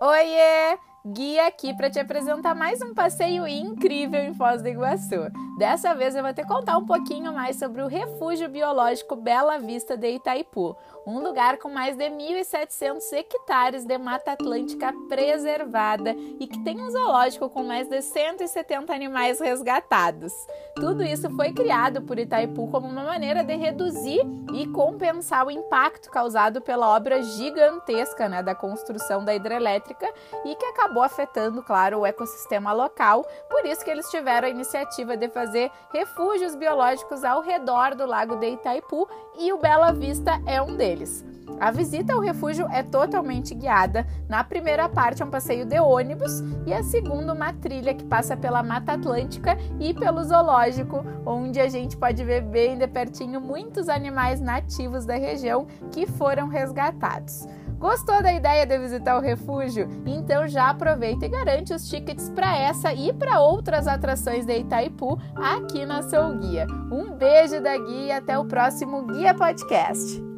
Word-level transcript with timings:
Oiê! 0.00 0.76
Guia 1.12 1.46
aqui 1.46 1.72
para 1.72 1.88
te 1.88 2.00
apresentar 2.00 2.52
mais 2.52 2.82
um 2.82 2.92
passeio 2.92 3.46
incrível 3.46 4.18
em 4.18 4.34
Foz 4.34 4.60
do 4.60 4.68
Iguaçu. 4.68 5.30
Dessa 5.56 5.94
vez 5.94 6.16
eu 6.16 6.22
vou 6.22 6.34
te 6.34 6.44
contar 6.44 6.76
um 6.76 6.84
pouquinho 6.84 7.32
mais 7.32 7.56
sobre 7.56 7.80
o 7.80 7.86
Refúgio 7.86 8.48
Biológico 8.48 9.14
Bela 9.14 9.56
Vista 9.56 9.96
de 9.96 10.16
Itaipu, 10.16 10.76
um 11.06 11.20
lugar 11.20 11.58
com 11.58 11.70
mais 11.70 11.96
de 11.96 12.10
1.700 12.10 13.00
hectares 13.12 13.84
de 13.84 13.96
Mata 13.96 14.32
Atlântica 14.32 14.92
preservada 15.08 16.14
e 16.40 16.46
que 16.48 16.58
tem 16.64 16.82
um 16.82 16.90
zoológico 16.90 17.48
com 17.48 17.62
mais 17.62 17.88
de 17.88 18.02
170 18.02 18.92
animais 18.92 19.38
resgatados. 19.40 20.32
Tudo 20.74 21.04
isso 21.04 21.30
foi 21.30 21.52
criado 21.52 22.02
por 22.02 22.18
Itaipu 22.18 22.66
como 22.68 22.88
uma 22.88 23.04
maneira 23.04 23.44
de 23.44 23.54
reduzir 23.54 24.20
e 24.52 24.66
compensar 24.66 25.46
o 25.46 25.50
impacto 25.50 26.10
causado 26.10 26.60
pela 26.60 26.94
obra 26.94 27.22
gigantesca 27.22 28.28
né, 28.28 28.42
da 28.42 28.54
construção 28.54 29.24
da 29.24 29.34
hidrelétrica 29.34 30.12
e 30.44 30.54
que 30.56 30.66
acabou 30.66 30.95
afetando, 31.02 31.62
claro, 31.62 32.00
o 32.00 32.06
ecossistema 32.06 32.72
local. 32.72 33.24
Por 33.50 33.64
isso 33.66 33.84
que 33.84 33.90
eles 33.90 34.10
tiveram 34.10 34.48
a 34.48 34.50
iniciativa 34.50 35.16
de 35.16 35.28
fazer 35.28 35.70
refúgios 35.92 36.54
biológicos 36.54 37.24
ao 37.24 37.40
redor 37.40 37.94
do 37.94 38.06
lago 38.06 38.36
de 38.36 38.50
Itaipu 38.50 39.08
e 39.38 39.52
o 39.52 39.58
Bela 39.58 39.92
Vista 39.92 40.40
é 40.46 40.60
um 40.60 40.76
deles. 40.76 41.24
A 41.58 41.70
visita 41.70 42.12
ao 42.12 42.20
refúgio 42.20 42.66
é 42.70 42.82
totalmente 42.82 43.54
guiada. 43.54 44.06
Na 44.28 44.44
primeira 44.44 44.88
parte 44.88 45.22
é 45.22 45.24
um 45.24 45.30
passeio 45.30 45.64
de 45.64 45.80
ônibus 45.80 46.42
e 46.66 46.72
a 46.72 46.82
segunda 46.82 47.32
uma 47.32 47.52
trilha 47.52 47.94
que 47.94 48.04
passa 48.04 48.36
pela 48.36 48.62
Mata 48.62 48.92
Atlântica 48.92 49.56
e 49.80 49.94
pelo 49.94 50.22
zoológico, 50.22 51.04
onde 51.24 51.58
a 51.58 51.68
gente 51.68 51.96
pode 51.96 52.22
ver 52.24 52.42
bem 52.42 52.76
de 52.76 52.86
pertinho 52.86 53.40
muitos 53.40 53.88
animais 53.88 54.40
nativos 54.40 55.06
da 55.06 55.14
região 55.14 55.66
que 55.90 56.06
foram 56.06 56.48
resgatados. 56.48 57.46
Gostou 57.78 58.22
da 58.22 58.32
ideia 58.32 58.66
de 58.66 58.78
visitar 58.78 59.16
o 59.16 59.20
refúgio? 59.20 59.88
Então 60.06 60.48
já 60.48 60.70
aproveita 60.70 61.26
e 61.26 61.28
garante 61.28 61.74
os 61.74 61.88
tickets 61.88 62.30
para 62.30 62.56
essa 62.56 62.92
e 62.92 63.12
para 63.12 63.40
outras 63.40 63.86
atrações 63.86 64.46
de 64.46 64.58
Itaipu 64.58 65.18
aqui 65.36 65.84
na 65.84 66.02
Sou 66.02 66.36
Guia. 66.38 66.66
Um 66.90 67.12
beijo 67.12 67.60
da 67.60 67.76
Guia 67.76 68.06
e 68.06 68.12
até 68.12 68.38
o 68.38 68.44
próximo 68.44 69.02
Guia 69.06 69.34
Podcast. 69.34 70.35